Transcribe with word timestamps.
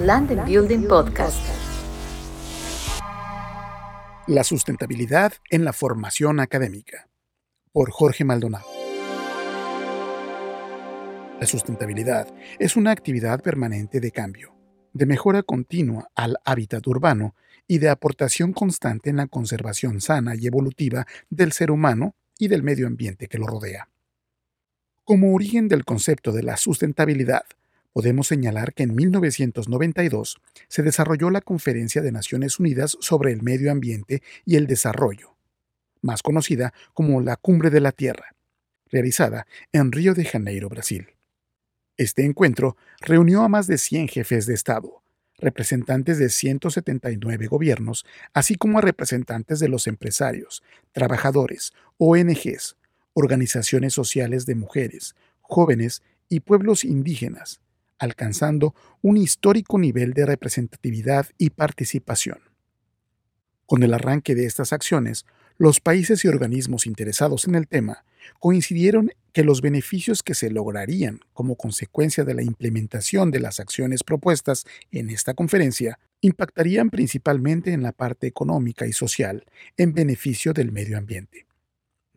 Land 0.00 0.32
and 0.32 0.44
Building 0.44 0.88
Podcast. 0.88 1.38
La 4.26 4.42
sustentabilidad 4.42 5.34
en 5.50 5.64
la 5.64 5.72
formación 5.72 6.40
académica. 6.40 7.08
Por 7.70 7.92
Jorge 7.92 8.24
Maldonado. 8.24 8.66
La 11.38 11.46
sustentabilidad 11.46 12.26
es 12.58 12.74
una 12.74 12.90
actividad 12.90 13.40
permanente 13.40 14.00
de 14.00 14.10
cambio, 14.10 14.56
de 14.92 15.06
mejora 15.06 15.44
continua 15.44 16.10
al 16.16 16.38
hábitat 16.44 16.84
urbano 16.88 17.36
y 17.68 17.78
de 17.78 17.88
aportación 17.88 18.52
constante 18.52 19.10
en 19.10 19.16
la 19.18 19.28
conservación 19.28 20.00
sana 20.00 20.34
y 20.34 20.48
evolutiva 20.48 21.06
del 21.30 21.52
ser 21.52 21.70
humano 21.70 22.16
y 22.36 22.48
del 22.48 22.64
medio 22.64 22.88
ambiente 22.88 23.28
que 23.28 23.38
lo 23.38 23.46
rodea. 23.46 23.88
Como 25.04 25.32
origen 25.34 25.68
del 25.68 25.84
concepto 25.84 26.32
de 26.32 26.42
la 26.42 26.56
sustentabilidad, 26.56 27.44
podemos 27.94 28.26
señalar 28.26 28.74
que 28.74 28.82
en 28.82 28.94
1992 28.94 30.40
se 30.68 30.82
desarrolló 30.82 31.30
la 31.30 31.40
Conferencia 31.40 32.02
de 32.02 32.10
Naciones 32.10 32.58
Unidas 32.58 32.98
sobre 33.00 33.30
el 33.32 33.40
Medio 33.40 33.70
Ambiente 33.70 34.20
y 34.44 34.56
el 34.56 34.66
Desarrollo, 34.66 35.36
más 36.02 36.20
conocida 36.20 36.74
como 36.92 37.20
la 37.20 37.36
Cumbre 37.36 37.70
de 37.70 37.80
la 37.80 37.92
Tierra, 37.92 38.34
realizada 38.90 39.46
en 39.72 39.92
Río 39.92 40.12
de 40.12 40.24
Janeiro, 40.24 40.68
Brasil. 40.68 41.06
Este 41.96 42.24
encuentro 42.24 42.76
reunió 43.00 43.42
a 43.42 43.48
más 43.48 43.68
de 43.68 43.78
100 43.78 44.08
jefes 44.08 44.46
de 44.46 44.54
Estado, 44.54 45.04
representantes 45.38 46.18
de 46.18 46.30
179 46.30 47.46
gobiernos, 47.46 48.04
así 48.32 48.56
como 48.56 48.78
a 48.78 48.82
representantes 48.82 49.60
de 49.60 49.68
los 49.68 49.86
empresarios, 49.86 50.64
trabajadores, 50.90 51.72
ONGs, 51.98 52.76
organizaciones 53.12 53.92
sociales 53.92 54.46
de 54.46 54.56
mujeres, 54.56 55.14
jóvenes 55.42 56.02
y 56.28 56.40
pueblos 56.40 56.84
indígenas, 56.84 57.60
alcanzando 58.04 58.74
un 59.02 59.16
histórico 59.16 59.78
nivel 59.78 60.12
de 60.12 60.26
representatividad 60.26 61.26
y 61.38 61.50
participación. 61.50 62.38
Con 63.66 63.82
el 63.82 63.94
arranque 63.94 64.34
de 64.34 64.46
estas 64.46 64.72
acciones, 64.72 65.26
los 65.56 65.80
países 65.80 66.24
y 66.24 66.28
organismos 66.28 66.86
interesados 66.86 67.46
en 67.46 67.54
el 67.54 67.66
tema 67.66 68.04
coincidieron 68.38 69.10
que 69.32 69.44
los 69.44 69.60
beneficios 69.60 70.22
que 70.22 70.34
se 70.34 70.50
lograrían 70.50 71.20
como 71.32 71.56
consecuencia 71.56 72.24
de 72.24 72.34
la 72.34 72.42
implementación 72.42 73.30
de 73.30 73.40
las 73.40 73.60
acciones 73.60 74.02
propuestas 74.04 74.64
en 74.90 75.10
esta 75.10 75.34
conferencia 75.34 75.98
impactarían 76.20 76.90
principalmente 76.90 77.72
en 77.72 77.82
la 77.82 77.92
parte 77.92 78.26
económica 78.26 78.86
y 78.86 78.92
social 78.92 79.44
en 79.76 79.92
beneficio 79.92 80.52
del 80.52 80.72
medio 80.72 80.96
ambiente 80.96 81.46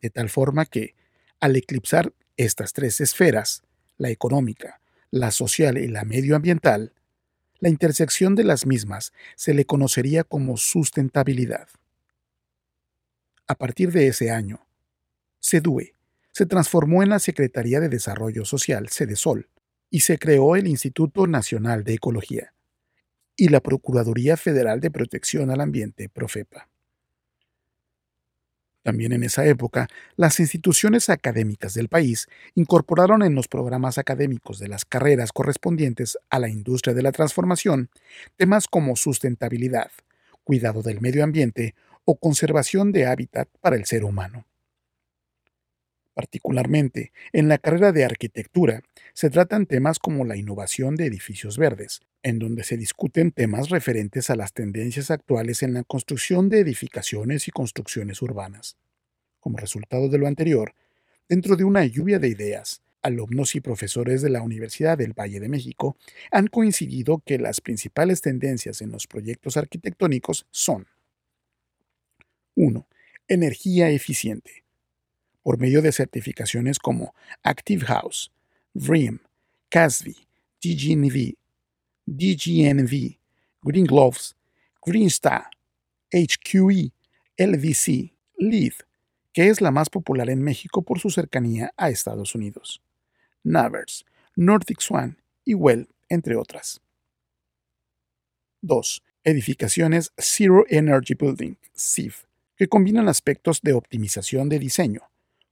de 0.02 0.10
tal 0.10 0.30
forma 0.30 0.66
que, 0.66 0.96
al 1.40 1.56
eclipsar 1.56 2.14
estas 2.38 2.74
tres 2.74 3.02
esferas, 3.02 3.64
la 3.98 4.10
económica, 4.10 4.80
la 5.12 5.32
social 5.32 5.78
y 5.78 5.88
la 5.88 6.04
medioambiental, 6.04 6.94
la 7.60 7.70
intersección 7.70 8.36
de 8.36 8.44
las 8.44 8.66
mismas 8.66 9.14
se 9.36 9.54
le 9.54 9.66
conocería 9.66 10.24
como 10.24 10.58
sustentabilidad. 10.58 11.68
A 13.48 13.56
partir 13.56 13.92
de 13.92 14.08
ese 14.08 14.32
año, 14.32 14.68
SEDUE 15.40 15.94
se 16.34 16.46
transformó 16.46 17.02
en 17.02 17.10
la 17.10 17.20
Secretaría 17.20 17.80
de 17.80 17.90
Desarrollo 17.90 18.46
Social, 18.46 18.90
SEDESOL, 18.90 19.50
y 19.90 20.02
se 20.02 20.20
creó 20.20 20.56
el 20.56 20.68
Instituto 20.68 21.26
Nacional 21.26 21.84
de 21.84 21.94
Ecología 21.94 22.54
y 23.36 23.48
la 23.50 23.62
Procuraduría 23.62 24.36
Federal 24.36 24.82
de 24.82 24.92
Protección 24.92 25.50
al 25.50 25.62
Ambiente, 25.62 26.10
PROFEPA. 26.10 26.70
También 28.88 29.12
en 29.12 29.24
esa 29.24 29.46
época, 29.46 29.90
las 30.16 30.40
instituciones 30.40 31.10
académicas 31.10 31.74
del 31.74 31.90
país 31.90 32.30
incorporaron 32.56 33.22
en 33.22 33.36
los 33.36 33.50
programas 33.50 33.98
académicos 33.98 34.60
de 34.60 34.70
las 34.70 34.86
carreras 34.86 35.34
correspondientes 35.34 36.18
a 36.30 36.40
la 36.40 36.48
industria 36.48 36.94
de 36.94 37.02
la 37.02 37.12
transformación 37.12 37.90
temas 38.38 38.66
como 38.70 38.96
sustentabilidad, 38.96 39.92
cuidado 40.46 40.84
del 40.84 41.02
medio 41.02 41.26
ambiente 41.26 41.76
o 42.06 42.16
conservación 42.16 42.94
de 42.94 43.08
hábitat 43.08 43.50
para 43.60 43.76
el 43.76 43.84
ser 43.84 44.06
humano. 44.06 44.46
Particularmente, 46.18 47.12
en 47.32 47.48
la 47.48 47.60
carrera 47.60 47.92
de 47.92 48.04
arquitectura, 48.04 48.82
se 49.14 49.30
tratan 49.30 49.68
temas 49.68 50.00
como 50.00 50.26
la 50.26 50.36
innovación 50.36 50.96
de 50.96 51.06
edificios 51.06 51.60
verdes, 51.60 52.02
en 52.24 52.40
donde 52.40 52.64
se 52.64 52.76
discuten 52.76 53.30
temas 53.30 53.70
referentes 53.70 54.32
a 54.32 54.36
las 54.36 54.52
tendencias 54.52 55.12
actuales 55.12 55.62
en 55.62 55.76
la 55.76 55.84
construcción 55.84 56.50
de 56.50 56.62
edificaciones 56.62 57.48
y 57.48 57.52
construcciones 57.52 58.24
urbanas. 58.24 58.78
Como 59.40 59.60
resultado 59.60 60.10
de 60.10 60.18
lo 60.18 60.26
anterior, 60.26 60.74
dentro 61.30 61.56
de 61.56 61.66
una 61.66 61.86
lluvia 61.86 62.18
de 62.18 62.30
ideas, 62.30 62.82
alumnos 63.04 63.54
y 63.54 63.62
profesores 63.62 64.24
de 64.24 64.32
la 64.32 64.42
Universidad 64.42 64.98
del 64.98 65.14
Valle 65.14 65.40
de 65.40 65.50
México 65.50 65.98
han 66.32 66.48
coincidido 66.48 67.22
que 67.24 67.38
las 67.38 67.62
principales 67.62 68.22
tendencias 68.22 68.82
en 68.82 68.90
los 68.90 69.06
proyectos 69.06 69.56
arquitectónicos 69.56 70.48
son 70.50 70.88
1. 72.56 72.88
Energía 73.28 73.92
eficiente. 73.92 74.67
Por 75.48 75.60
medio 75.60 75.82
de 75.82 75.94
certificaciones 75.94 76.78
como 76.78 77.16
Active 77.42 77.86
House, 77.86 78.34
VREAM, 78.74 79.20
CASB, 79.70 80.14
DGNV, 80.62 81.38
DGNV, 82.06 83.18
Green 83.62 83.86
Gloves, 83.86 84.36
Green 84.86 85.08
Star, 85.08 85.46
HQE, 86.12 86.92
LVC, 87.38 88.14
LEED, 88.36 88.74
que 89.32 89.48
es 89.48 89.62
la 89.62 89.72
más 89.72 89.90
popular 89.90 90.30
en 90.30 90.44
México 90.44 90.82
por 90.82 91.00
su 91.00 91.10
cercanía 91.10 91.72
a 91.78 91.92
Estados 91.92 92.36
Unidos. 92.36 92.82
Navers, 93.42 94.06
Nordic 94.36 94.82
Swan 94.82 95.18
y 95.46 95.54
Well, 95.54 95.88
entre 96.10 96.36
otras. 96.36 96.82
2. 98.64 99.02
Edificaciones 99.24 100.12
Zero 100.18 100.66
Energy 100.68 101.14
Building, 101.14 101.56
CIF, 101.74 102.26
que 102.58 102.68
combinan 102.68 103.08
aspectos 103.08 103.62
de 103.62 103.72
optimización 103.72 104.50
de 104.50 104.60
diseño, 104.60 105.04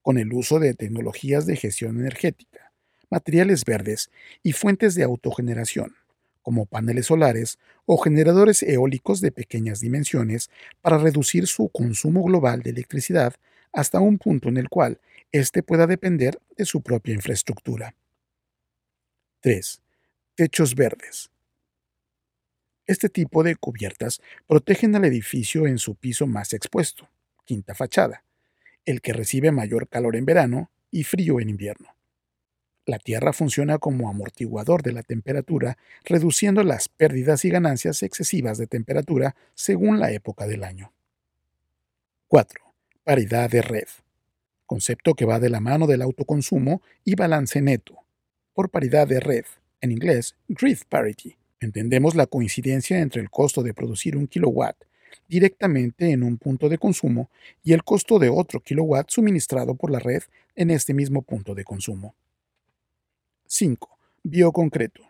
con 0.06 0.20
el 0.20 0.32
uso 0.34 0.60
de 0.60 0.76
tecnologías 0.76 1.48
de 1.48 1.56
gestión 1.56 2.00
energética, 2.00 2.72
materiales 3.10 3.66
verdes 3.66 4.12
y 4.44 4.52
fuentes 4.52 4.94
de 4.94 5.02
autogeneración 5.02 5.96
como 6.44 6.68
paneles 6.68 7.08
solares 7.08 7.58
o 7.88 7.98
generadores 7.98 8.62
eólicos 8.62 9.20
de 9.20 9.32
pequeñas 9.32 9.80
dimensiones 9.80 10.52
para 10.82 11.00
reducir 11.00 11.48
su 11.48 11.70
consumo 11.70 12.22
global 12.22 12.62
de 12.62 12.70
electricidad 12.70 13.34
hasta 13.74 14.00
un 14.00 14.20
punto 14.20 14.48
en 14.48 14.58
el 14.58 14.70
cual 14.70 15.02
éste 15.32 15.64
pueda 15.64 15.88
depender 15.88 16.40
de 16.56 16.66
su 16.66 16.84
propia 16.84 17.16
infraestructura. 17.16 17.96
3. 19.40 19.82
Techos 20.36 20.76
verdes. 20.76 21.32
Este 22.86 23.10
tipo 23.10 23.42
de 23.42 23.56
cubiertas 23.56 24.22
protegen 24.46 24.96
al 24.96 25.06
edificio 25.06 25.66
en 25.66 25.80
su 25.80 25.96
piso 25.96 26.28
más 26.28 26.54
expuesto, 26.54 27.10
quinta 27.44 27.74
fachada, 27.74 28.24
el 28.86 29.02
que 29.02 29.14
recibe 29.14 29.52
mayor 29.52 29.88
calor 29.88 30.16
en 30.16 30.26
verano 30.26 30.72
y 30.92 31.04
frío 31.04 31.40
en 31.40 31.50
invierno. 31.50 31.96
La 32.86 33.00
Tierra 33.00 33.34
funciona 33.34 33.80
como 33.80 34.10
amortiguador 34.10 34.84
de 34.84 34.92
la 34.92 35.02
temperatura, 35.02 35.78
reduciendo 36.04 36.64
las 36.64 36.88
pérdidas 36.88 37.44
y 37.44 37.50
ganancias 37.50 38.04
excesivas 38.04 38.60
de 38.60 38.68
temperatura 38.68 39.36
según 39.56 40.00
la 40.00 40.12
época 40.12 40.46
del 40.46 40.64
año. 40.64 40.94
4. 42.28 42.62
Paridad 43.04 43.50
de 43.50 43.64
red. 43.64 43.88
Concepto 44.68 45.16
que 45.16 45.26
va 45.26 45.40
de 45.40 45.50
la 45.50 45.60
mano 45.60 45.88
del 45.88 46.04
autoconsumo 46.04 46.84
y 47.04 47.16
balance 47.16 47.60
neto. 47.62 48.00
Por 48.54 48.70
paridad 48.70 49.08
de 49.08 49.20
red, 49.20 49.46
en 49.82 49.92
inglés, 49.92 50.36
grid 50.48 50.80
parity, 50.88 51.38
entendemos 51.60 52.16
la 52.16 52.28
coincidencia 52.28 53.00
entre 53.00 53.22
el 53.22 53.32
costo 53.32 53.64
de 53.64 53.74
producir 53.74 54.16
un 54.16 54.28
kilowatt 54.28 54.78
directamente 55.28 56.12
en 56.12 56.24
un 56.24 56.38
punto 56.38 56.70
de 56.70 56.78
consumo 56.78 57.30
y 57.64 57.74
el 57.74 57.84
costo 57.84 58.20
de 58.20 58.30
otro 58.30 58.60
kilowatt 58.60 59.10
suministrado 59.10 59.76
por 59.76 59.92
la 59.92 60.00
red 60.00 60.24
en 60.56 60.72
este 60.72 60.94
mismo 60.94 61.22
punto 61.22 61.56
de 61.56 61.64
consumo. 61.64 62.16
5. 63.48 63.98
Bioconcreto. 64.24 65.02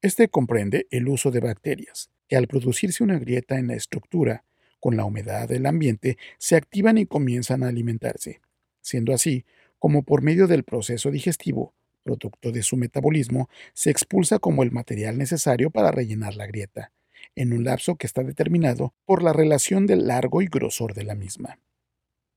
Este 0.00 0.28
comprende 0.28 0.86
el 0.90 1.08
uso 1.08 1.30
de 1.30 1.40
bacterias, 1.40 2.10
que 2.28 2.36
al 2.36 2.46
producirse 2.46 3.02
una 3.02 3.18
grieta 3.18 3.58
en 3.58 3.68
la 3.68 3.74
estructura, 3.74 4.44
con 4.80 4.96
la 4.96 5.04
humedad 5.04 5.48
del 5.48 5.66
ambiente, 5.66 6.18
se 6.38 6.56
activan 6.56 6.98
y 6.98 7.06
comienzan 7.06 7.62
a 7.62 7.68
alimentarse, 7.68 8.40
siendo 8.80 9.12
así 9.12 9.44
como 9.78 10.02
por 10.02 10.22
medio 10.22 10.46
del 10.46 10.64
proceso 10.64 11.10
digestivo, 11.10 11.74
producto 12.02 12.52
de 12.52 12.62
su 12.62 12.76
metabolismo, 12.76 13.48
se 13.74 13.90
expulsa 13.90 14.38
como 14.38 14.62
el 14.62 14.70
material 14.70 15.18
necesario 15.18 15.70
para 15.70 15.90
rellenar 15.90 16.36
la 16.36 16.46
grieta, 16.46 16.92
en 17.34 17.52
un 17.52 17.64
lapso 17.64 17.96
que 17.96 18.06
está 18.06 18.22
determinado 18.22 18.94
por 19.04 19.22
la 19.22 19.32
relación 19.32 19.86
del 19.86 20.06
largo 20.06 20.42
y 20.42 20.46
grosor 20.46 20.94
de 20.94 21.04
la 21.04 21.14
misma. 21.14 21.58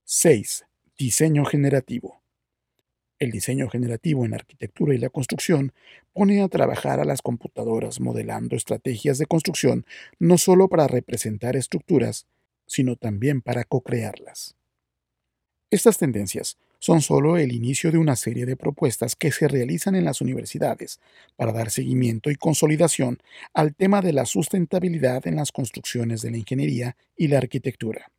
6. 0.04 0.64
Diseño 0.98 1.44
generativo. 1.44 2.22
El 3.18 3.30
diseño 3.30 3.68
generativo 3.68 4.24
en 4.24 4.34
arquitectura 4.34 4.94
y 4.94 4.98
la 4.98 5.08
construcción 5.08 5.72
pone 6.12 6.42
a 6.42 6.48
trabajar 6.48 6.98
a 6.98 7.04
las 7.04 7.22
computadoras 7.22 8.00
modelando 8.00 8.56
estrategias 8.56 9.18
de 9.18 9.26
construcción 9.26 9.86
no 10.18 10.38
solo 10.38 10.68
para 10.68 10.88
representar 10.88 11.54
estructuras, 11.54 12.26
sino 12.66 12.96
también 12.96 13.40
para 13.40 13.64
co-crearlas. 13.64 14.56
Estas 15.70 15.98
tendencias 15.98 16.58
son 16.82 17.00
solo 17.00 17.36
el 17.36 17.52
inicio 17.52 17.92
de 17.92 17.98
una 17.98 18.16
serie 18.16 18.44
de 18.44 18.56
propuestas 18.56 19.14
que 19.14 19.30
se 19.30 19.46
realizan 19.46 19.94
en 19.94 20.04
las 20.04 20.20
universidades 20.20 20.98
para 21.36 21.52
dar 21.52 21.70
seguimiento 21.70 22.28
y 22.28 22.34
consolidación 22.34 23.22
al 23.54 23.72
tema 23.76 24.02
de 24.02 24.12
la 24.12 24.26
sustentabilidad 24.26 25.28
en 25.28 25.36
las 25.36 25.52
construcciones 25.52 26.22
de 26.22 26.32
la 26.32 26.38
ingeniería 26.38 26.96
y 27.16 27.28
la 27.28 27.38
arquitectura. 27.38 28.10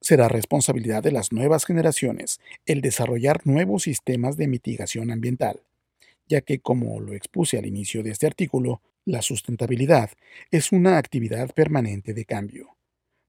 Será 0.00 0.26
responsabilidad 0.26 1.04
de 1.04 1.12
las 1.12 1.30
nuevas 1.30 1.64
generaciones 1.66 2.40
el 2.66 2.80
desarrollar 2.80 3.42
nuevos 3.44 3.84
sistemas 3.84 4.36
de 4.36 4.48
mitigación 4.48 5.12
ambiental, 5.12 5.60
ya 6.26 6.40
que, 6.40 6.58
como 6.58 6.98
lo 6.98 7.12
expuse 7.12 7.58
al 7.58 7.66
inicio 7.66 8.02
de 8.02 8.10
este 8.10 8.26
artículo, 8.26 8.82
la 9.04 9.22
sustentabilidad 9.22 10.10
es 10.50 10.72
una 10.72 10.98
actividad 10.98 11.52
permanente 11.54 12.12
de 12.12 12.24
cambio, 12.24 12.76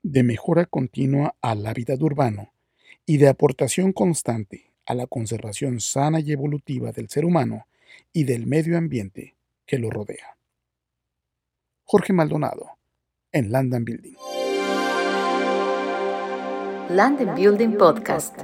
de 0.01 0.23
mejora 0.23 0.65
continua 0.65 1.35
al 1.39 1.67
hábitat 1.67 2.01
urbano 2.01 2.54
y 3.05 3.17
de 3.17 3.27
aportación 3.27 3.93
constante 3.93 4.71
a 4.85 4.93
la 4.93 5.07
conservación 5.07 5.79
sana 5.79 6.19
y 6.19 6.31
evolutiva 6.31 6.91
del 6.91 7.09
ser 7.09 7.25
humano 7.25 7.67
y 8.13 8.23
del 8.23 8.45
medio 8.45 8.77
ambiente 8.77 9.35
que 9.65 9.79
lo 9.79 9.89
rodea. 9.89 10.37
Jorge 11.83 12.13
Maldonado, 12.13 12.77
en 13.31 13.51
Land 13.51 13.83
Building. 13.83 14.15
Land 16.89 17.35
Building 17.35 17.77
Podcast. 17.77 18.39